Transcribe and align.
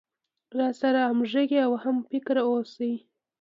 راسره 0.57 0.99
همغږى 1.09 1.59
او 1.67 1.73
هم 1.83 1.95
فکره 2.11 2.41
اوسي. 2.49 2.93